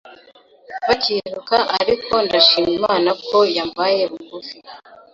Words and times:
bakiruka 0.87 1.57
ariko 1.79 2.13
ndashima 2.25 2.73
Imana 2.79 3.09
ko 3.27 3.37
yambaye 3.55 4.01
bugufi’ 4.11 4.57